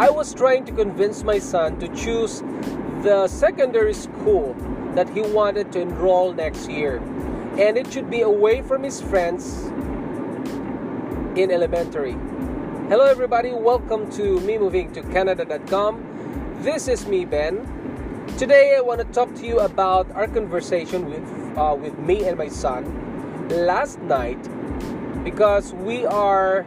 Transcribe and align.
I 0.00 0.08
was 0.08 0.32
trying 0.32 0.64
to 0.64 0.72
convince 0.72 1.24
my 1.24 1.38
son 1.38 1.78
to 1.78 1.88
choose 1.88 2.40
the 3.02 3.28
secondary 3.28 3.92
school 3.92 4.56
that 4.94 5.10
he 5.10 5.20
wanted 5.20 5.72
to 5.72 5.80
enroll 5.82 6.32
next 6.32 6.70
year. 6.70 7.02
And 7.58 7.76
it 7.76 7.92
should 7.92 8.08
be 8.08 8.22
away 8.22 8.62
from 8.62 8.82
his 8.82 9.02
friends 9.02 9.64
in 11.36 11.50
elementary. 11.50 12.12
Hello, 12.88 13.04
everybody. 13.04 13.52
Welcome 13.52 14.10
to 14.12 14.40
me 14.40 14.56
moving 14.56 14.90
to 14.94 15.02
Canada.com. 15.02 16.56
This 16.62 16.88
is 16.88 17.06
me, 17.06 17.26
Ben. 17.26 17.60
Today, 18.38 18.76
I 18.78 18.80
want 18.80 19.02
to 19.02 19.06
talk 19.12 19.34
to 19.34 19.46
you 19.46 19.60
about 19.60 20.10
our 20.12 20.28
conversation 20.28 21.10
with 21.10 21.58
uh, 21.58 21.76
with 21.78 21.98
me 21.98 22.24
and 22.24 22.38
my 22.38 22.48
son 22.48 22.88
last 23.50 24.00
night 24.00 24.40
because 25.24 25.74
we 25.74 26.06
are 26.06 26.64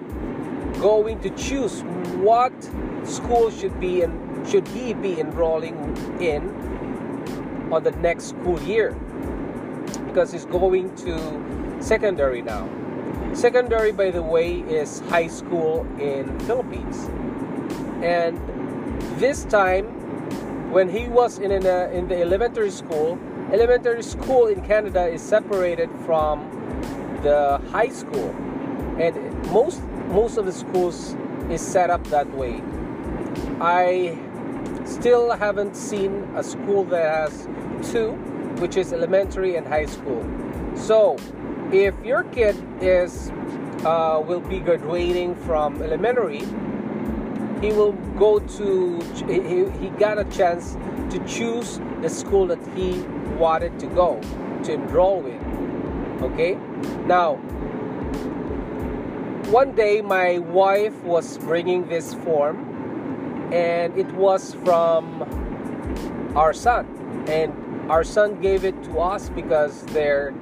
going 0.80 1.20
to 1.22 1.30
choose 1.32 1.82
what 2.22 2.54
school 3.04 3.52
should 3.52 3.80
be 3.80 4.02
and 4.02 4.48
should 4.48 4.68
he 4.68 4.94
be 4.94 5.20
enrolling 5.20 5.76
in 6.20 6.50
on 7.72 7.84
the 7.84 7.92
next 7.92 8.30
school 8.30 8.62
year. 8.62 8.92
Because 10.08 10.32
he's 10.32 10.46
going 10.46 10.94
to 10.98 11.78
secondary 11.82 12.42
now. 12.42 12.70
Secondary 13.34 13.92
by 13.92 14.12
the 14.12 14.22
way 14.22 14.60
is 14.62 15.00
high 15.10 15.28
school 15.28 15.88
in 16.00 16.40
philippines. 16.42 17.10
And 18.04 18.40
this 19.20 19.46
time 19.46 19.86
when 20.72 20.90
he 20.90 21.08
was 21.08 21.40
in 21.40 21.52
an, 21.52 21.66
uh, 21.66 21.90
in 21.92 22.08
the 22.08 22.20
elementary 22.20 22.72
school 22.72 23.20
elementary 23.52 24.04
school 24.04 24.48
in 24.48 24.62
canada 24.62 25.08
is 25.08 25.22
separated 25.22 25.90
from 26.06 26.50
the 27.24 27.60
high 27.72 27.90
school. 27.90 28.30
And 29.00 29.16
most 29.52 29.82
most 30.08 30.38
of 30.38 30.46
the 30.46 30.52
schools 30.52 31.16
is 31.50 31.62
set 31.62 31.90
up 31.90 32.04
that 32.08 32.30
way 32.36 32.62
i 33.60 34.18
still 34.86 35.32
haven't 35.32 35.76
seen 35.76 36.24
a 36.36 36.44
school 36.44 36.84
that 36.84 37.30
has 37.30 37.48
two 37.92 38.12
which 38.60 38.78
is 38.78 38.94
elementary 38.94 39.56
and 39.56 39.68
high 39.68 39.86
school 39.86 40.24
so 40.76 41.18
if 41.72 41.96
your 42.06 42.24
kid 42.26 42.56
is 42.82 43.32
uh, 43.86 44.22
will 44.26 44.40
be 44.40 44.60
graduating 44.60 45.36
from 45.36 45.82
elementary 45.82 46.44
he 47.62 47.72
will 47.72 47.94
go 48.20 48.40
to 48.40 49.02
he, 49.28 49.66
he 49.80 49.90
got 49.98 50.20
a 50.20 50.26
chance 50.26 50.76
to 51.10 51.20
choose 51.26 51.80
the 52.02 52.10
school 52.10 52.46
that 52.46 52.60
he 52.76 53.02
wanted 53.38 53.80
to 53.80 53.88
go 53.88 54.20
to 54.64 54.74
enroll 54.74 55.26
in. 55.26 55.40
okay 56.22 56.58
now 57.06 57.40
one 59.48 59.76
day 59.76 60.02
my 60.02 60.40
wife 60.40 60.96
was 61.04 61.38
bringing 61.40 61.88
this 61.88 62.14
form 62.14 63.52
and 63.54 63.98
it 63.98 64.12
was 64.14 64.56
from 64.64 65.22
our 66.36 66.54
son. 66.54 66.86
And 67.28 67.92
our 67.92 68.04
son 68.04 68.42
gave 68.42 68.66
it 68.66 68.82
to 68.86 69.00
us 69.00 69.30
because 69.30 69.84
their 69.88 70.34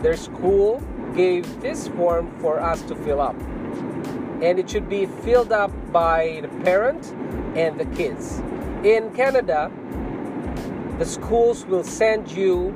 their 0.00 0.16
school 0.16 0.80
gave 1.14 1.60
this 1.60 1.88
form 1.88 2.30
for 2.40 2.60
us 2.60 2.82
to 2.82 2.94
fill 2.94 3.20
up. 3.20 3.36
And 4.40 4.58
it 4.58 4.70
should 4.70 4.88
be 4.88 5.06
filled 5.06 5.52
up 5.52 5.72
by 5.92 6.40
the 6.42 6.48
parent 6.64 7.12
and 7.56 7.78
the 7.78 7.86
kids. 7.96 8.38
In 8.84 9.12
canada 9.14 9.70
the 10.98 11.06
schools 11.06 11.64
will 11.66 11.84
send 11.84 12.30
you 12.30 12.74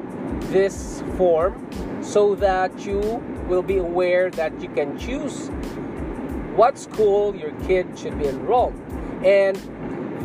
this 0.53 1.03
form 1.17 1.55
so 2.03 2.35
that 2.37 2.87
you 2.87 3.21
will 3.53 3.63
be 3.63 3.77
aware 3.77 4.31
that 4.31 4.59
you 4.63 4.69
can 4.71 4.99
choose 4.99 5.49
what 6.57 6.79
school 6.79 7.37
your 7.37 7.53
kid 7.67 7.87
should 7.99 8.19
be 8.19 8.27
enrolled. 8.27 8.73
And 9.23 9.57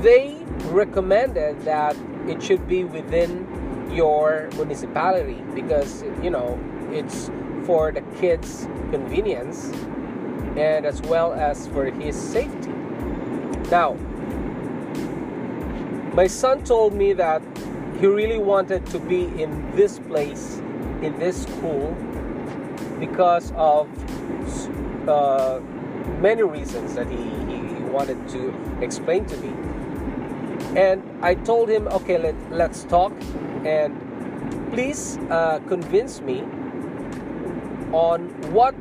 they 0.01 0.37
recommended 0.71 1.59
that 1.65 1.97
it 2.25 2.41
should 2.41 2.65
be 2.69 2.85
within 2.85 3.45
your 3.91 4.47
municipality 4.55 5.41
because 5.53 6.03
you 6.23 6.29
know 6.29 6.57
it's 6.91 7.29
for 7.65 7.91
the 7.91 8.01
kids 8.19 8.65
convenience 8.91 9.71
and 10.55 10.85
as 10.85 11.01
well 11.01 11.33
as 11.33 11.67
for 11.67 11.85
his 11.85 12.15
safety. 12.15 12.71
Now 13.69 13.95
my 16.13 16.27
son 16.27 16.63
told 16.63 16.93
me 16.93 17.11
that 17.13 17.41
he 17.99 18.07
really 18.07 18.39
wanted 18.39 18.85
to 18.87 18.99
be 18.99 19.23
in 19.41 19.51
this 19.75 19.99
place 19.99 20.59
in 21.01 21.19
this 21.19 21.43
school 21.43 21.95
because 22.99 23.51
of 23.55 23.87
uh, 25.07 25.59
many 26.19 26.43
reasons 26.43 26.95
that 26.95 27.07
he, 27.09 27.17
he, 27.17 27.67
wanted 27.87 28.27
to 28.27 28.53
explain 28.81 29.25
to 29.25 29.37
me. 29.37 29.49
And 30.75 31.01
i 31.23 31.33
told 31.33 31.69
him 31.69 31.87
okay 31.87 32.17
let, 32.19 32.35
let's 32.51 32.83
talk 32.83 33.13
and 33.65 33.95
please 34.71 35.17
uh, 35.31 35.59
convince 35.67 36.21
me 36.21 36.41
on 37.91 38.29
what 38.51 38.75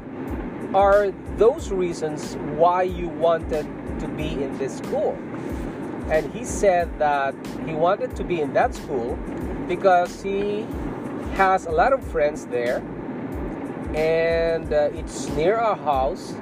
are 0.75 1.13
those 1.37 1.71
reasons 1.71 2.35
why 2.59 2.83
you 2.83 3.09
wanted 3.09 3.67
to 4.01 4.09
be 4.09 4.43
in 4.43 4.59
this 4.59 4.79
school. 4.79 5.17
And 6.11 6.31
he 6.33 6.45
said 6.45 6.99
that 6.99 7.35
he 7.65 7.73
wanted 7.73 8.15
to 8.17 8.25
be 8.25 8.41
in 8.41 8.53
that 8.53 8.75
school 8.75 9.17
because 9.69 10.23
he 10.23 10.67
has 11.35 11.67
a 11.67 11.71
lot 11.71 11.93
of 11.93 12.03
friends 12.03 12.47
there 12.47 12.83
and 13.97 14.73
uh, 14.73 14.91
it's 14.93 15.29
near 15.31 15.57
our 15.57 15.77
house. 15.77 16.33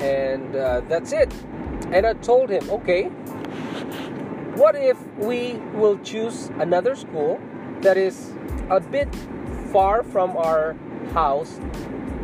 And 0.00 0.56
uh, 0.56 0.80
that's 0.88 1.12
it. 1.12 1.32
And 1.92 2.06
i 2.06 2.12
told 2.14 2.50
him 2.50 2.68
okay 2.70 3.04
what 4.58 4.74
if 4.74 4.98
we 5.16 5.54
will 5.74 5.98
choose 5.98 6.50
another 6.58 6.94
school 6.96 7.40
that 7.80 7.96
is 7.96 8.34
a 8.70 8.80
bit 8.80 9.08
far 9.72 10.02
from 10.02 10.36
our 10.36 10.74
house 11.14 11.60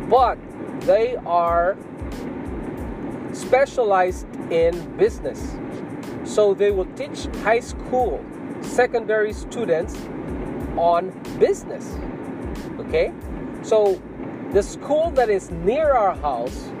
but 0.09 0.37
they 0.81 1.15
are 1.25 1.77
specialized 3.33 4.27
in 4.51 4.97
business? 4.97 5.55
So 6.25 6.53
they 6.53 6.71
will 6.71 6.91
teach 6.95 7.25
high 7.43 7.61
school 7.61 8.23
secondary 8.61 9.33
students 9.33 9.95
on 10.77 11.09
business 11.39 11.95
okay 12.79 13.13
so 13.65 13.99
the 14.51 14.61
school 14.61 15.09
that 15.11 15.29
is 15.29 15.49
near 15.49 15.91
our 15.91 16.15
house 16.15 16.71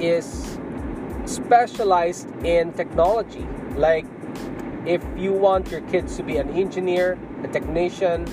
is 0.00 0.58
specialized 1.26 2.28
in 2.44 2.72
technology. 2.72 3.46
Like 3.76 4.06
if 4.86 5.04
you 5.16 5.32
want 5.32 5.70
your 5.70 5.82
kids 5.82 6.16
to 6.16 6.22
be 6.22 6.38
an 6.38 6.48
engineer 6.50 7.18
a 7.44 7.48
technician 7.48 8.26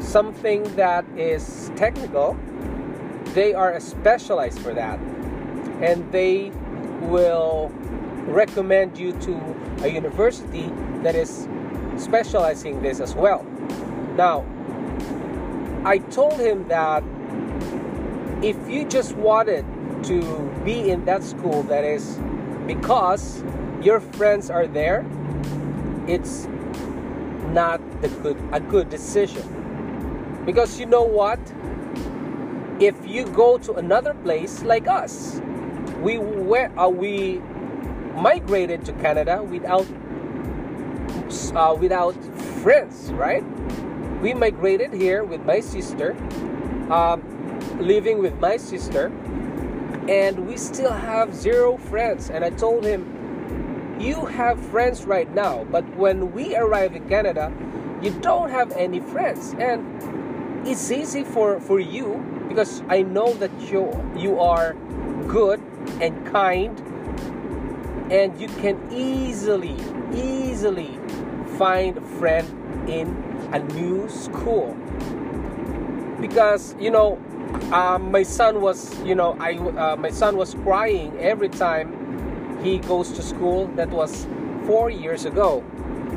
something 0.00 0.62
that 0.76 1.04
is 1.16 1.72
technical 1.76 2.38
they 3.34 3.54
are 3.54 3.78
specialized 3.80 4.58
for 4.60 4.74
that. 4.74 4.98
And 5.80 6.10
they 6.12 6.50
will 7.00 7.72
recommend 8.26 8.98
you 8.98 9.12
to 9.20 9.56
a 9.82 9.88
university 9.88 10.70
that 11.02 11.14
is 11.14 11.48
specializing 11.96 12.82
this 12.82 13.00
as 13.00 13.14
well. 13.14 13.44
Now 14.16 14.44
i 15.82 15.96
told 15.96 16.38
him 16.38 16.68
that 16.68 17.02
if 18.42 18.56
you 18.68 18.84
just 18.84 19.14
wanted 19.16 19.64
to 20.04 20.22
be 20.64 20.90
in 20.90 21.04
that 21.04 21.22
school 21.22 21.62
that 21.64 21.84
is 21.84 22.18
because 22.66 23.42
your 23.82 24.00
friends 24.00 24.50
are 24.50 24.66
there 24.66 25.04
it's 26.06 26.48
not 27.52 27.80
the 28.02 28.08
good 28.08 28.38
a 28.52 28.60
good 28.60 28.88
decision. 28.88 29.44
Because 30.46 30.80
you 30.80 30.86
know 30.86 31.02
what? 31.02 31.38
If 32.80 32.96
you 33.06 33.26
go 33.26 33.58
to 33.58 33.74
another 33.74 34.14
place 34.14 34.62
like 34.62 34.88
us 34.88 35.40
we 36.00 36.18
were 36.18 36.70
uh, 36.78 36.88
we 36.88 37.42
migrated 38.16 38.84
to 38.86 38.92
Canada 38.94 39.42
without 39.42 39.86
uh, 41.54 41.76
without 41.78 42.16
friends 42.62 43.12
right? 43.12 43.44
We 44.22 44.34
migrated 44.34 44.92
here 44.92 45.24
with 45.24 45.44
my 45.44 45.60
sister. 45.60 46.16
Um, 46.90 47.22
living 47.78 48.18
with 48.18 48.38
my 48.40 48.56
sister 48.56 49.06
and 50.08 50.46
we 50.46 50.56
still 50.56 50.92
have 50.92 51.34
zero 51.34 51.76
friends. 51.76 52.30
And 52.30 52.44
I 52.44 52.50
told 52.50 52.84
him 52.84 53.96
you 54.00 54.24
have 54.26 54.58
friends 54.58 55.04
right 55.04 55.32
now 55.34 55.64
but 55.64 55.84
when 55.96 56.32
we 56.32 56.56
arrive 56.56 56.94
in 56.96 57.08
Canada 57.08 57.52
you 58.02 58.10
don't 58.20 58.50
have 58.50 58.72
any 58.72 59.00
friends. 59.00 59.54
And 59.58 60.66
it's 60.66 60.90
easy 60.90 61.24
for 61.24 61.60
for 61.60 61.80
you 61.80 62.22
because 62.48 62.82
I 62.88 63.02
know 63.02 63.32
that 63.34 63.50
you 63.60 63.88
you 64.16 64.40
are 64.40 64.74
good 65.28 65.60
and 66.00 66.26
kind 66.26 66.78
and 68.10 68.38
you 68.40 68.48
can 68.60 68.76
easily 68.92 69.76
easily 70.12 70.98
find 71.56 71.96
a 71.98 72.06
friend 72.18 72.46
in 72.88 73.06
a 73.52 73.58
new 73.58 74.08
school. 74.08 74.76
Because 76.20 76.74
you 76.78 76.90
know 76.90 77.18
um, 77.72 78.10
my 78.10 78.22
son 78.22 78.60
was 78.60 78.98
you 79.02 79.14
know 79.14 79.36
I 79.40 79.56
uh, 79.56 79.96
my 79.96 80.10
son 80.10 80.36
was 80.36 80.54
crying 80.54 81.16
every 81.18 81.48
time 81.48 82.00
he 82.62 82.78
goes 82.78 83.12
to 83.12 83.22
school. 83.22 83.66
That 83.76 83.90
was 83.90 84.26
four 84.66 84.90
years 84.90 85.24
ago. 85.24 85.64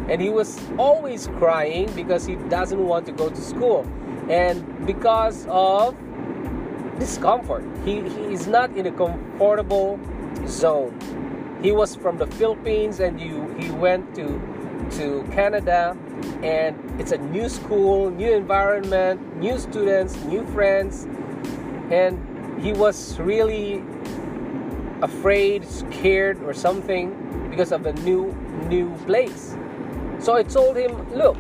And 0.09 0.21
he 0.21 0.29
was 0.29 0.59
always 0.77 1.27
crying 1.39 1.89
because 1.95 2.25
he 2.25 2.35
doesn't 2.35 2.85
want 2.85 3.05
to 3.05 3.11
go 3.11 3.29
to 3.29 3.41
school. 3.41 3.87
And 4.29 4.85
because 4.85 5.45
of 5.49 5.95
discomfort, 6.99 7.63
he, 7.85 8.01
he 8.01 8.33
is 8.33 8.47
not 8.47 8.75
in 8.75 8.85
a 8.85 8.91
comfortable 8.91 9.99
zone. 10.47 10.99
He 11.61 11.71
was 11.71 11.95
from 11.95 12.17
the 12.17 12.27
Philippines 12.27 12.99
and 12.99 13.19
you, 13.19 13.47
he 13.57 13.71
went 13.71 14.13
to, 14.15 14.25
to 14.97 15.23
Canada 15.31 15.97
and 16.43 16.77
it's 16.99 17.13
a 17.13 17.17
new 17.17 17.47
school, 17.47 18.09
new 18.09 18.33
environment, 18.33 19.37
new 19.37 19.57
students, 19.57 20.21
new 20.25 20.45
friends. 20.47 21.07
And 21.91 22.61
he 22.63 22.73
was 22.73 23.19
really 23.19 23.83
afraid, 25.01 25.65
scared, 25.65 26.41
or 26.43 26.53
something 26.53 27.47
because 27.49 27.71
of 27.71 27.85
a 27.85 27.93
new 28.01 28.33
new 28.67 28.95
place. 29.05 29.55
So 30.19 30.33
I 30.33 30.43
told 30.43 30.77
him, 30.77 31.13
look, 31.13 31.35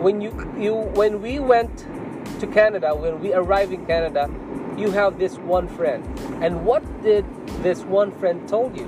when 0.00 0.20
you 0.20 0.30
you 0.58 0.74
when 0.74 1.20
we 1.20 1.38
went 1.38 1.86
to 2.40 2.46
Canada, 2.46 2.94
when 2.94 3.20
we 3.20 3.34
arrived 3.34 3.72
in 3.72 3.84
Canada, 3.86 4.30
you 4.78 4.90
have 4.90 5.18
this 5.18 5.36
one 5.36 5.68
friend. 5.68 6.02
And 6.42 6.64
what 6.64 6.82
did 7.02 7.26
this 7.62 7.82
one 7.82 8.10
friend 8.12 8.48
told 8.48 8.76
you? 8.76 8.86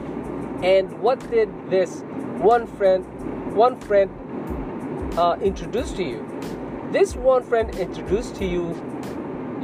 And 0.62 0.90
what 1.00 1.18
did 1.30 1.50
this 1.68 2.02
one 2.38 2.66
friend 2.66 3.04
one 3.54 3.78
friend 3.80 4.10
uh, 5.18 5.36
introduce 5.42 5.92
to 5.92 6.02
you? 6.02 6.26
This 6.92 7.14
one 7.14 7.42
friend 7.42 7.74
introduced 7.74 8.36
to 8.36 8.46
you 8.46 8.72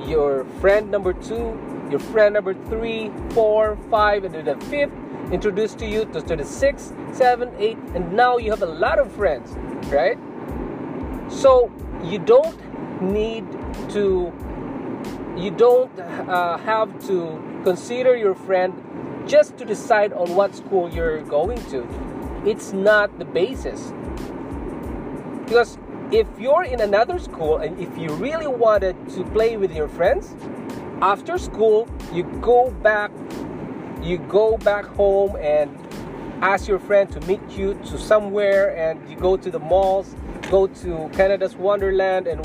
your 0.09 0.45
friend 0.61 0.91
number 0.91 1.13
two, 1.13 1.59
your 1.91 2.01
friend 2.01 2.35
number 2.35 2.55
three, 2.55 3.11
four, 3.31 3.77
five, 3.91 4.25
and 4.25 4.35
then 4.35 4.45
the 4.47 4.57
fifth 4.67 4.93
introduced 5.33 5.79
to 5.79 5.87
you 5.87 6.05
to, 6.07 6.21
to 6.23 6.37
the 6.37 6.45
sixth, 6.45 6.95
seven, 7.13 7.53
eight, 7.59 7.77
and 7.95 8.13
now 8.13 8.39
you 8.39 8.51
have 8.51 8.63
a 8.63 8.67
lot 8.67 8.99
of 8.99 9.13
friends, 9.13 9.51
right? 9.89 10.19
So 11.31 11.71
you 12.03 12.19
don't 12.19 12.59
need 13.03 13.45
to, 13.91 14.33
you 15.37 15.51
don't 15.51 15.99
uh, 16.01 16.57
have 16.59 16.89
to 17.07 17.61
consider 17.65 18.17
your 18.17 18.35
friend 18.35 18.73
just 19.27 19.59
to 19.59 19.65
decide 19.65 20.13
on 20.13 20.35
what 20.35 20.55
school 20.55 20.89
you're 20.89 21.23
going 21.23 21.63
to. 21.71 21.87
It's 22.47 22.73
not 22.73 23.19
the 23.19 23.27
basis. 23.27 23.93
Because 25.45 25.79
if 26.13 26.27
you're 26.39 26.65
in 26.65 26.81
another 26.81 27.19
school 27.19 27.59
and 27.59 27.79
if 27.79 27.97
you 27.99 28.13
really 28.15 28.47
wanted 28.47 28.97
to 29.11 29.25
play 29.27 29.57
with 29.57 29.75
your 29.75 29.89
friends, 29.89 30.35
after 31.01 31.39
school 31.39 31.89
you 32.13 32.25
go 32.41 32.71
back 32.83 33.11
you 34.03 34.19
go 34.19 34.57
back 34.59 34.85
home 34.85 35.37
and 35.37 35.77
ask 36.43 36.69
your 36.69 36.79
friend 36.79 37.11
to 37.11 37.21
meet 37.23 37.41
you 37.51 37.75
to 37.85 37.99
somewhere 37.99 38.77
and 38.77 39.09
you 39.09 39.17
go 39.17 39.37
to 39.37 39.51
the 39.51 39.59
malls 39.59 40.15
go 40.51 40.67
to 40.67 41.09
canada's 41.13 41.55
wonderland 41.57 42.27
and 42.27 42.45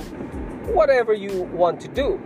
whatever 0.68 1.14
you 1.14 1.44
want 1.54 1.80
to 1.82 1.88
do 1.88 2.20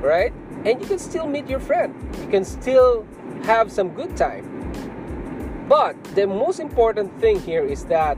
right? 0.00 0.32
And 0.64 0.80
you 0.80 0.86
can 0.86 0.98
still 0.98 1.26
meet 1.26 1.48
your 1.48 1.60
friend. 1.60 1.94
You 2.22 2.28
can 2.28 2.44
still 2.44 3.06
have 3.44 3.70
some 3.70 3.90
good 3.90 4.16
time. 4.16 4.52
But 5.68 6.02
the 6.14 6.26
most 6.26 6.60
important 6.60 7.18
thing 7.20 7.40
here 7.40 7.64
is 7.64 7.84
that 7.86 8.16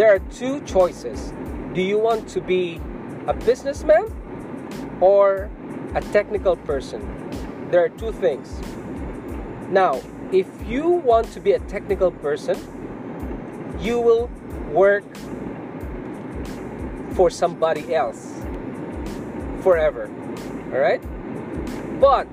there 0.00 0.14
are 0.14 0.18
two 0.30 0.62
choices 0.62 1.30
do 1.74 1.82
you 1.82 1.98
want 1.98 2.26
to 2.26 2.40
be 2.40 2.80
a 3.26 3.34
businessman 3.34 4.06
or 4.98 5.50
a 5.94 6.00
technical 6.00 6.56
person. 6.56 7.00
There 7.70 7.84
are 7.84 7.90
two 7.90 8.10
things. 8.12 8.62
Now, 9.68 10.00
if 10.32 10.46
you 10.66 10.88
want 10.88 11.30
to 11.32 11.40
be 11.40 11.52
a 11.52 11.58
technical 11.58 12.10
person, 12.10 12.56
you 13.78 14.00
will 14.00 14.30
work 14.72 15.04
for 17.12 17.28
somebody 17.28 17.94
else 17.94 18.40
forever. 19.60 20.08
All 20.72 20.78
right? 20.78 21.02
But 22.00 22.26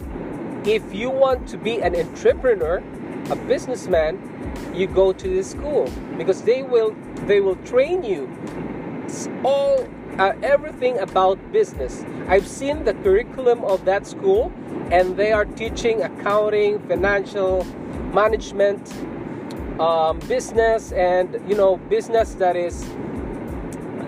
if 0.65 0.93
you 0.93 1.09
want 1.09 1.49
to 1.49 1.57
be 1.57 1.81
an 1.81 1.97
entrepreneur, 1.97 2.81
a 3.29 3.35
businessman, 3.35 4.26
you 4.77 4.87
go 4.87 5.11
to 5.11 5.27
the 5.27 5.43
school 5.43 5.91
because 6.17 6.43
they 6.43 6.63
will 6.63 6.95
they 7.25 7.39
will 7.41 7.55
train 7.57 8.03
you 8.03 8.29
all 9.43 9.87
uh, 10.17 10.33
everything 10.41 10.97
about 10.99 11.37
business. 11.51 12.03
I've 12.27 12.47
seen 12.47 12.85
the 12.85 12.93
curriculum 12.95 13.63
of 13.63 13.85
that 13.85 14.07
school, 14.07 14.51
and 14.91 15.15
they 15.15 15.31
are 15.31 15.45
teaching 15.45 16.01
accounting, 16.01 16.79
financial 16.87 17.63
management, 18.13 18.91
um, 19.79 20.19
business, 20.27 20.91
and 20.91 21.39
you 21.47 21.55
know, 21.55 21.77
business 21.77 22.33
that 22.35 22.55
is 22.55 22.85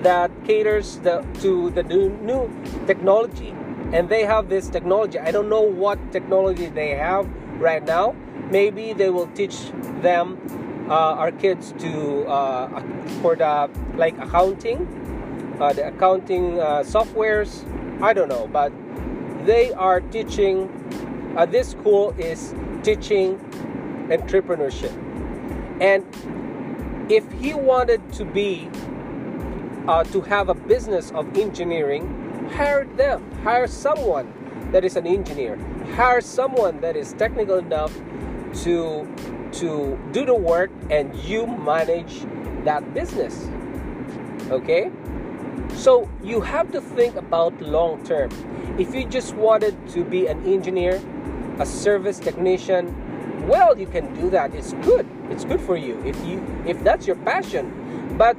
that 0.02 0.32
caters 0.46 0.98
the, 1.00 1.26
to 1.42 1.70
the 1.72 1.84
new, 1.84 2.10
new 2.22 2.50
technology. 2.88 3.54
And 3.92 4.08
they 4.08 4.24
have 4.24 4.50
this 4.50 4.70
technology. 4.70 5.20
I 5.20 5.32
don't 5.32 5.50
know 5.50 5.62
what 5.62 6.00
technology 6.12 6.68
they 6.68 6.90
have 6.92 7.28
right 7.60 7.84
now. 7.84 8.16
Maybe 8.50 8.94
they 8.94 9.10
will 9.10 9.28
teach 9.28 9.72
them 10.02 10.38
uh, 10.90 11.22
our 11.22 11.32
kids 11.32 11.74
to 11.80 12.26
uh, 12.28 12.82
for 13.22 13.36
the 13.36 13.70
like 13.96 14.18
accounting 14.18 14.88
uh, 15.60 15.74
the 15.74 15.88
accounting 15.88 16.60
uh, 16.60 16.80
softwares. 16.80 17.64
I 18.02 18.14
don't 18.14 18.30
know, 18.30 18.48
but 18.48 18.72
they 19.46 19.74
are 19.74 20.02
teaching. 20.02 20.70
Uh, 21.38 21.46
this 21.46 21.70
school 21.70 22.16
is 22.18 22.56
teaching 22.84 23.38
entrepreneurship, 24.10 24.94
and 25.80 26.04
if 27.12 27.30
he 27.34 27.54
wanted 27.54 28.02
to 28.14 28.26
be 28.26 28.70
uh, 29.88 30.04
to 30.06 30.22
have 30.22 30.50
a 30.50 30.54
business 30.54 31.12
of 31.12 31.38
engineering, 31.38 32.50
hire 32.54 32.86
them. 32.86 33.30
Hire 33.44 33.68
someone 33.68 34.34
that 34.72 34.84
is 34.84 34.96
an 34.96 35.08
engineer. 35.08 35.58
Hire 35.96 36.22
someone 36.22 36.82
that 36.82 36.96
is 36.96 37.14
technical 37.14 37.58
enough 37.58 37.94
to 38.64 39.08
to 39.54 40.00
do 40.12 40.26
the 40.26 40.36
work, 40.36 40.72
and 40.90 41.16
you 41.16 41.46
manage 41.46 42.26
that 42.66 42.94
business. 42.94 43.48
Okay 44.50 44.92
so 45.76 46.10
you 46.24 46.42
have 46.42 46.72
to 46.72 46.82
think 46.82 47.16
about 47.16 47.60
long 47.62 48.04
term. 48.04 48.30
If 48.78 48.94
you 48.94 49.06
just 49.06 49.36
wanted 49.36 49.76
to 49.90 50.04
be 50.04 50.28
an 50.28 50.46
engineer, 50.46 51.02
a 51.60 51.66
service 51.66 52.20
technician, 52.20 53.48
well, 53.48 53.78
you 53.78 53.88
can 53.88 54.14
do 54.14 54.30
that. 54.30 54.54
It's 54.54 54.74
good. 54.86 55.08
It's 55.30 55.46
good 55.46 55.62
for 55.62 55.78
you 55.78 56.02
if 56.06 56.18
you 56.26 56.44
if 56.66 56.84
that's 56.84 57.08
your 57.08 57.16
passion. 57.18 58.16
But 58.18 58.36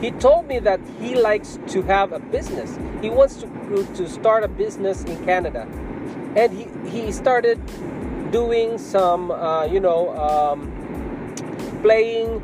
he 0.00 0.10
told 0.12 0.46
me 0.46 0.58
that 0.60 0.80
he 0.98 1.14
likes 1.14 1.58
to 1.68 1.82
have 1.82 2.12
a 2.12 2.18
business. 2.18 2.78
He 3.00 3.10
wants 3.10 3.36
to 3.36 3.86
to 3.94 4.08
start 4.08 4.42
a 4.42 4.48
business 4.48 5.04
in 5.04 5.24
Canada, 5.24 5.68
and 6.36 6.52
he 6.52 6.66
he 6.90 7.12
started 7.12 7.60
doing 8.30 8.78
some 8.78 9.30
uh, 9.30 9.64
you 9.64 9.80
know 9.80 10.16
um, 10.16 10.70
playing 11.82 12.40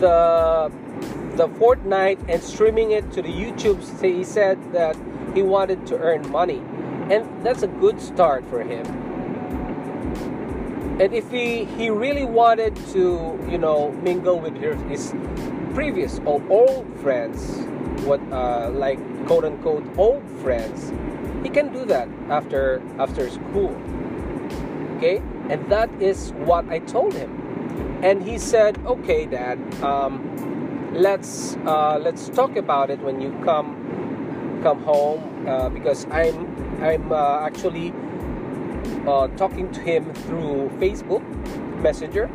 the 0.00 0.70
the 1.36 1.48
Fortnite 1.48 2.20
and 2.28 2.42
streaming 2.42 2.92
it 2.92 3.10
to 3.12 3.22
the 3.22 3.28
YouTube. 3.28 3.80
He 4.02 4.24
said 4.24 4.58
that 4.72 4.96
he 5.34 5.42
wanted 5.42 5.86
to 5.86 5.98
earn 5.98 6.30
money, 6.30 6.62
and 7.10 7.24
that's 7.44 7.62
a 7.62 7.68
good 7.68 8.00
start 8.00 8.44
for 8.48 8.62
him. 8.62 8.86
And 11.00 11.14
if 11.14 11.30
he 11.30 11.64
he 11.64 11.90
really 11.90 12.24
wanted 12.24 12.76
to, 12.92 13.38
you 13.50 13.58
know, 13.58 13.92
mingle 14.02 14.38
with 14.38 14.56
his 14.88 15.14
previous 15.74 16.20
or 16.24 16.42
old 16.50 16.86
friends, 17.00 17.64
what 18.04 18.20
uh, 18.30 18.70
like 18.70 18.98
quote 19.26 19.44
unquote 19.44 19.84
old 19.96 20.22
friends, 20.42 20.92
he 21.42 21.48
can 21.48 21.72
do 21.72 21.84
that 21.86 22.08
after 22.28 22.82
after 22.98 23.28
school. 23.30 23.74
Okay, 25.02 25.20
and 25.50 25.68
that 25.68 25.90
is 26.00 26.30
what 26.46 26.64
I 26.68 26.78
told 26.78 27.12
him, 27.12 27.34
and 28.04 28.22
he 28.22 28.38
said, 28.38 28.78
"Okay, 28.86 29.26
Dad." 29.26 29.58
Um, 29.82 30.22
let's 30.94 31.56
uh, 31.66 31.98
let's 31.98 32.28
talk 32.28 32.54
about 32.54 32.88
it 32.88 33.00
when 33.00 33.20
you 33.20 33.34
come 33.42 33.74
come 34.62 34.80
home 34.84 35.48
uh, 35.48 35.70
because 35.70 36.06
I'm 36.06 36.46
I'm 36.78 37.10
uh, 37.10 37.42
actually 37.42 37.92
uh, 39.04 39.26
talking 39.34 39.72
to 39.72 39.80
him 39.80 40.14
through 40.14 40.70
Facebook 40.78 41.26
Messenger. 41.82 42.30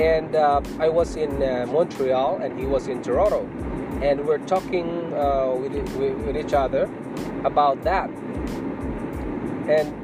And 0.00 0.34
uh, 0.34 0.62
I 0.78 0.88
was 0.88 1.16
in 1.16 1.42
uh, 1.42 1.66
Montreal 1.68 2.40
and 2.40 2.58
he 2.58 2.64
was 2.64 2.88
in 2.88 3.02
Toronto. 3.02 3.44
And 4.00 4.24
we're 4.24 4.40
talking 4.46 5.10
with, 5.60 5.76
with, 5.98 6.16
with 6.24 6.36
each 6.38 6.54
other 6.54 6.88
about 7.44 7.82
that. 7.84 8.08
And 9.68 9.99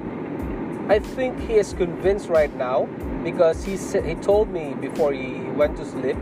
I 0.89 1.01
think 1.01 1.41
he 1.41 1.55
is 1.55 1.73
convinced 1.73 2.29
right 2.29 2.55
now 2.57 2.85
because 3.25 3.65
he 3.65 3.77
said 3.77 4.05
he 4.05 4.15
told 4.15 4.51
me 4.51 4.75
before 4.75 5.13
he 5.13 5.41
went 5.57 5.77
to 5.79 5.85
sleep 5.85 6.17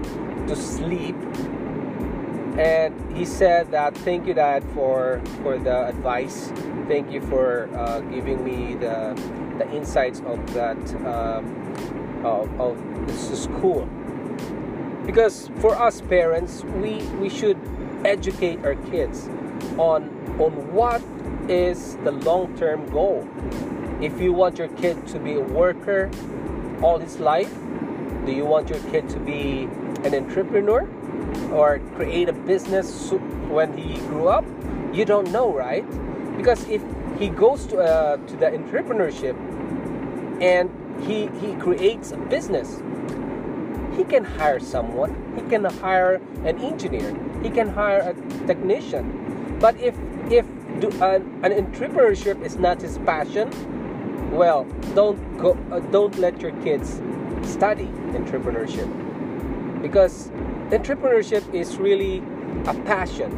to 0.49 0.57
sleep. 0.57 1.17
And 2.57 2.95
he 3.15 3.27
said 3.27 3.73
that 3.73 3.95
thank 3.99 4.27
you 4.27 4.33
dad 4.33 4.65
for 4.73 5.21
for 5.43 5.59
the 5.59 5.87
advice. 5.89 6.51
Thank 6.89 7.13
you 7.13 7.21
for 7.21 7.69
uh, 7.77 8.01
giving 8.09 8.43
me 8.43 8.75
the 8.77 9.13
the 9.59 9.71
insights 9.71 10.21
of 10.25 10.41
that 10.55 10.81
um, 11.05 11.45
of, 12.25 12.49
of 12.59 13.07
the 13.07 13.37
school. 13.37 13.87
Because 15.05 15.51
for 15.61 15.77
us 15.77 16.01
parents 16.01 16.65
we 16.81 17.03
we 17.21 17.29
should 17.29 17.61
educate 18.07 18.65
our 18.65 18.77
kids 18.89 19.29
on 19.77 20.09
on 20.41 20.73
what 20.73 21.03
is 21.51 21.97
the 22.05 22.13
long-term 22.13 22.89
goal 22.89 23.29
if 24.01 24.21
you 24.21 24.33
want 24.33 24.59
your 24.59 24.69
kid 24.69 25.07
to 25.07 25.19
be 25.19 25.35
a 25.35 25.41
worker 25.41 26.11
all 26.83 26.99
his 26.99 27.19
life 27.19 27.53
do 28.25 28.33
you 28.33 28.47
want 28.47 28.71
your 28.71 28.79
kid 28.91 29.09
to 29.11 29.19
be 29.21 29.69
an 30.05 30.15
entrepreneur 30.15 30.89
or 31.53 31.79
create 31.95 32.29
a 32.29 32.33
business 32.33 33.11
when 33.49 33.77
he 33.77 33.99
grew 34.07 34.29
up? 34.29 34.45
You 34.93 35.05
don't 35.05 35.31
know 35.31 35.53
right? 35.53 35.85
Because 36.37 36.67
if 36.69 36.83
he 37.19 37.29
goes 37.29 37.67
to 37.67 37.79
uh, 37.79 38.17
to 38.17 38.37
the 38.37 38.47
entrepreneurship 38.47 39.37
and 40.41 40.71
he 41.05 41.29
he 41.41 41.55
creates 41.57 42.13
a 42.13 42.17
business 42.17 42.83
he 43.97 44.05
can 44.05 44.25
hire 44.25 44.59
someone 44.59 45.15
he 45.37 45.43
can 45.49 45.65
hire 45.65 46.15
an 46.45 46.59
engineer 46.59 47.15
he 47.43 47.51
can 47.51 47.69
hire 47.69 48.01
a 48.01 48.47
technician. 48.47 49.59
But 49.61 49.79
if 49.81 49.95
if 50.31 50.47
do, 50.81 50.89
uh, 51.01 51.21
an 51.43 51.53
entrepreneurship 51.53 52.43
is 52.43 52.57
not 52.57 52.81
his 52.81 52.99
passion 52.99 53.51
well 54.35 54.65
don't 54.95 55.19
go 55.39 55.57
uh, 55.71 55.81
don't 55.91 56.19
let 56.19 56.41
your 56.41 56.53
kids 56.63 57.01
study 57.43 57.87
entrepreneurship. 58.19 58.91
Because 59.83 60.31
entrepreneurship 60.71 61.43
is 61.55 61.77
really 61.77 62.19
a 62.67 62.75
passion 62.85 63.31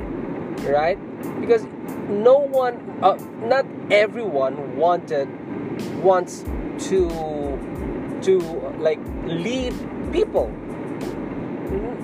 right? 0.64 0.98
Because 1.40 1.64
no 2.08 2.38
one 2.38 2.98
uh, 3.02 3.18
not 3.42 3.66
everyone 3.90 4.76
wanted 4.76 5.28
wants 6.02 6.44
to 6.88 7.58
to 8.22 8.38
like 8.78 9.00
lead 9.24 9.74
people. 10.12 10.48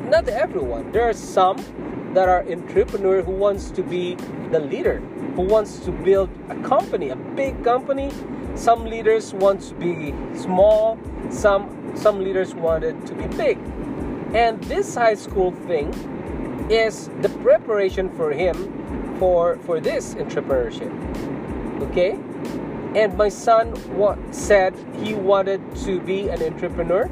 Not 0.08 0.28
everyone. 0.28 0.92
There 0.92 1.08
are 1.08 1.14
some 1.14 1.56
that 2.14 2.28
are 2.28 2.46
entrepreneur 2.50 3.22
who 3.22 3.32
wants 3.32 3.70
to 3.70 3.82
be 3.82 4.16
the 4.50 4.60
leader 4.60 5.00
who 5.34 5.42
wants 5.42 5.78
to 5.78 5.90
build 5.90 6.28
a 6.50 6.54
company 6.56 7.08
a 7.08 7.16
big 7.16 7.64
company 7.64 8.10
some 8.54 8.84
leaders 8.84 9.32
want 9.34 9.60
to 9.62 9.74
be 9.74 10.14
small 10.36 10.98
some 11.30 11.92
some 11.94 12.20
leaders 12.20 12.54
wanted 12.54 13.06
to 13.06 13.14
be 13.14 13.26
big. 13.36 13.58
And 14.34 14.62
this 14.64 14.94
high 14.94 15.14
school 15.14 15.52
thing 15.66 15.92
is 16.70 17.10
the 17.20 17.28
preparation 17.42 18.08
for 18.16 18.32
him 18.32 18.56
for 19.18 19.58
for 19.58 19.80
this 19.80 20.14
entrepreneurship 20.14 20.90
okay? 21.90 22.18
And 22.94 23.16
my 23.16 23.28
son 23.28 23.72
wa- 23.96 24.18
said 24.30 24.74
he 25.02 25.14
wanted 25.14 25.60
to 25.84 26.00
be 26.00 26.28
an 26.28 26.42
entrepreneur 26.42 27.04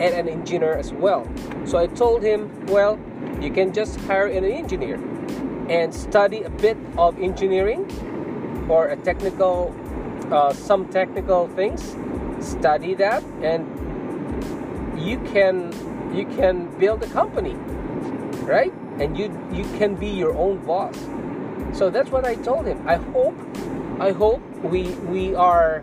and 0.00 0.02
an 0.02 0.28
engineer 0.28 0.74
as 0.74 0.92
well. 0.92 1.26
So 1.64 1.78
i 1.78 1.86
told 1.86 2.22
him 2.22 2.50
well 2.66 2.98
you 3.40 3.50
can 3.50 3.72
just 3.72 4.00
hire 4.00 4.26
an 4.26 4.44
engineer 4.44 4.96
and 5.68 5.94
study 5.94 6.42
a 6.42 6.50
bit 6.50 6.76
of 6.96 7.18
engineering 7.18 7.86
or 8.68 8.88
a 8.88 8.96
technical 8.96 9.74
uh, 10.32 10.52
some 10.52 10.88
technical 10.88 11.48
things 11.48 11.96
study 12.40 12.94
that 12.94 13.22
and 13.42 13.66
you 14.98 15.18
can 15.32 15.72
you 16.14 16.26
can 16.26 16.66
build 16.78 17.02
a 17.02 17.06
company 17.08 17.56
right? 18.44 18.72
And 18.98 19.16
you 19.16 19.30
you 19.52 19.64
can 19.78 19.94
be 19.94 20.08
your 20.08 20.34
own 20.36 20.58
boss. 20.64 20.96
So 21.72 21.90
that's 21.90 22.10
what 22.10 22.24
i 22.24 22.34
told 22.34 22.66
him. 22.66 22.86
I 22.86 22.96
hope 22.96 23.38
i 24.00 24.10
hope 24.10 24.42
we 24.62 24.82
we 25.12 25.34
are 25.34 25.82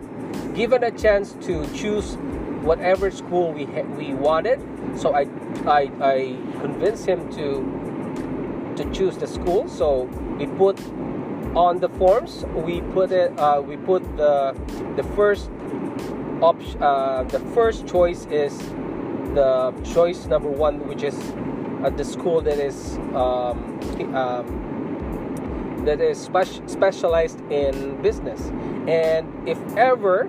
given 0.54 0.84
a 0.84 0.90
chance 0.90 1.32
to 1.46 1.66
choose 1.74 2.16
whatever 2.62 3.10
school 3.10 3.52
we 3.52 3.64
ha- 3.64 3.88
we 3.96 4.14
wanted. 4.14 4.60
So 4.96 5.14
I, 5.14 5.26
I 5.66 5.90
i 6.00 6.36
convinced 6.60 7.06
him 7.06 7.30
to 7.32 7.48
to 8.76 8.90
choose 8.92 9.16
the 9.16 9.26
school. 9.26 9.68
So 9.68 10.02
we 10.38 10.46
put 10.46 10.78
on 11.54 11.80
the 11.80 11.88
forms 11.90 12.44
we 12.54 12.80
put 12.92 13.10
it 13.10 13.36
uh, 13.38 13.60
we 13.64 13.76
put 13.76 14.02
the 14.16 14.54
the 14.96 15.02
first 15.16 15.50
option 16.40 16.82
uh, 16.82 17.22
the 17.24 17.40
first 17.54 17.86
choice 17.86 18.26
is 18.26 18.56
the 19.34 19.72
choice 19.84 20.26
number 20.26 20.50
one 20.50 20.86
which 20.86 21.02
is 21.02 21.16
at 21.84 21.96
the 21.96 22.04
school 22.04 22.40
that 22.40 22.58
is 22.58 22.98
um, 23.14 23.80
um, 24.14 24.70
that 25.84 26.00
is 26.00 26.18
spe- 26.18 26.68
specialized 26.68 27.40
in 27.50 28.00
business. 28.02 28.40
And 28.86 29.48
if 29.48 29.58
ever 29.76 30.28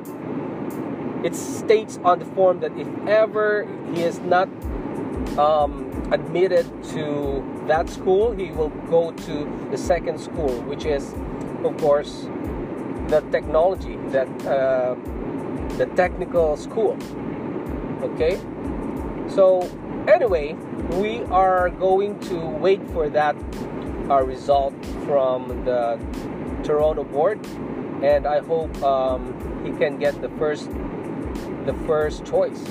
it 1.24 1.36
states 1.36 2.00
on 2.04 2.20
the 2.20 2.26
form 2.26 2.60
that 2.62 2.76
if 2.78 2.88
ever 3.08 3.68
he 3.94 4.02
is 4.02 4.20
not 4.20 4.48
um, 5.38 5.91
admitted 6.12 6.66
to 6.84 7.64
that 7.68 7.90
school, 7.90 8.32
he 8.32 8.52
will 8.52 8.70
go 8.90 9.12
to 9.12 9.68
the 9.72 9.78
second 9.78 10.20
school, 10.20 10.62
which 10.64 10.86
is, 10.86 11.14
of 11.64 11.78
course, 11.78 12.28
the 13.08 13.22
technology, 13.32 13.98
that 14.10 14.28
uh, 14.46 14.96
the 15.78 15.86
technical 15.96 16.58
school. 16.58 16.98
Okay, 18.04 18.40
so 19.30 19.62
anyway, 20.08 20.54
we 21.00 21.24
are 21.26 21.70
going 21.70 22.20
to 22.20 22.36
wait 22.36 22.82
for 22.92 23.10
that 23.10 23.36
uh, 24.10 24.22
result 24.24 24.74
from 25.06 25.64
the 25.66 26.00
Toronto 26.64 27.04
board, 27.04 27.40
and 28.04 28.26
I 28.26 28.40
hope 28.40 28.76
um, 28.84 29.34
he 29.64 29.72
can 29.72 29.98
get 29.98 30.22
the 30.22 30.30
first 30.38 30.70
the 31.66 31.74
first 31.86 32.26
choice 32.26 32.62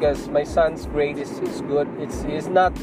because 0.00 0.28
my 0.28 0.42
son's 0.42 0.86
grade 0.86 1.18
is, 1.18 1.30
is 1.40 1.60
good. 1.62 1.86
It's 2.00 2.24
is 2.24 2.48
not 2.48 2.74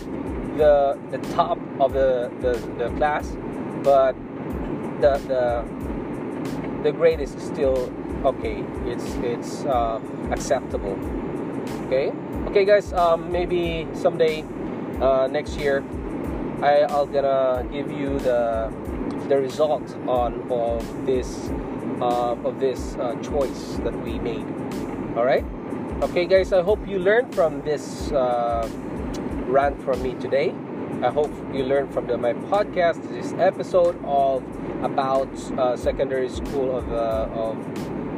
the 0.55 0.97
the 1.09 1.17
top 1.33 1.57
of 1.79 1.93
the, 1.93 2.31
the, 2.41 2.53
the 2.77 2.89
class, 2.97 3.35
but 3.83 4.13
the 5.01 5.17
the 5.25 5.65
the 6.83 6.91
grade 6.91 7.19
is 7.19 7.31
still 7.39 7.91
okay. 8.23 8.63
It's 8.85 9.15
it's 9.23 9.65
uh, 9.65 9.99
acceptable. 10.29 10.93
Okay, 11.87 12.11
okay, 12.49 12.65
guys. 12.65 12.93
Um, 12.93 13.31
maybe 13.31 13.87
someday 13.93 14.45
uh, 15.01 15.27
next 15.27 15.57
year, 15.57 15.83
I 16.61 16.85
I'll 16.85 17.07
gonna 17.07 17.65
give 17.71 17.91
you 17.91 18.19
the 18.19 18.71
the 19.27 19.37
result 19.41 19.89
on 20.07 20.45
of 20.51 20.85
this 21.07 21.49
uh, 21.99 22.37
of 22.45 22.59
this 22.59 22.95
uh, 22.95 23.15
choice 23.23 23.77
that 23.81 23.97
we 24.05 24.19
made. 24.19 24.45
All 25.17 25.25
right. 25.25 25.56
Okay, 25.99 26.27
guys. 26.27 26.53
I 26.53 26.61
hope 26.61 26.87
you 26.87 26.99
learned 26.99 27.33
from 27.33 27.63
this 27.63 28.11
uh, 28.11 28.69
rant 29.47 29.81
from 29.81 29.99
me 30.03 30.13
today. 30.13 30.53
I 31.01 31.09
hope 31.09 31.33
you 31.51 31.63
learned 31.63 31.91
from 31.91 32.05
the, 32.05 32.15
my 32.19 32.33
podcast, 32.33 33.01
this 33.09 33.33
episode 33.39 33.97
of 34.05 34.43
about 34.83 35.27
uh, 35.57 35.75
secondary 35.75 36.29
school 36.29 36.77
of, 36.77 36.91
uh, 36.91 37.27
of 37.33 37.57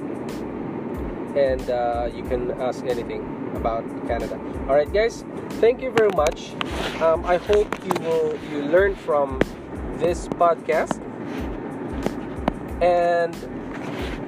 And 1.36 1.68
uh, 1.68 2.10
you 2.14 2.22
can 2.22 2.50
ask 2.60 2.84
anything 2.84 3.52
about 3.56 3.84
Canada. 4.06 4.38
All 4.68 4.74
right 4.74 4.92
guys 4.92 5.24
thank 5.64 5.80
you 5.80 5.90
very 5.90 6.10
much. 6.10 6.52
Um, 7.00 7.24
I 7.24 7.36
hope 7.36 7.68
you 7.84 7.92
will 8.00 8.36
you 8.50 8.62
learn 8.62 8.94
from 8.94 9.40
this 9.96 10.28
podcast. 10.28 11.00
And 12.82 13.34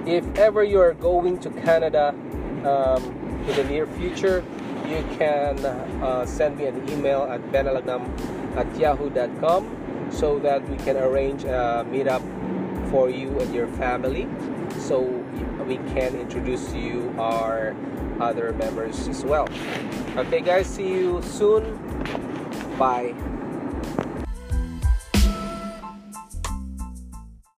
if 0.08 0.24
ever 0.38 0.62
you're 0.64 0.94
going 0.94 1.38
to 1.40 1.50
Canada 1.50 2.14
um, 2.64 3.02
in 3.48 3.56
the 3.56 3.64
near 3.64 3.86
future, 3.86 4.44
you 4.88 5.04
can 5.18 5.58
uh, 5.66 6.24
send 6.24 6.58
me 6.58 6.66
an 6.66 6.88
email 6.88 7.24
at 7.24 7.42
benalagnam 7.52 8.02
at 8.56 8.68
yahoo.com 8.78 10.08
so 10.10 10.38
that 10.38 10.66
we 10.70 10.76
can 10.78 10.96
arrange 10.96 11.44
a 11.44 11.84
meetup 11.90 12.22
for 12.96 13.10
you 13.10 13.28
and 13.40 13.54
your 13.54 13.68
family. 13.76 14.26
So 14.78 15.02
we 15.68 15.76
can 15.92 16.16
introduce 16.16 16.72
you 16.72 17.14
our 17.18 17.76
other 18.20 18.54
members 18.54 19.06
as 19.06 19.22
well. 19.22 19.46
Okay 20.16 20.40
guys 20.40 20.66
see 20.66 20.88
you 20.88 21.20
soon. 21.20 21.76
Bye 22.78 23.12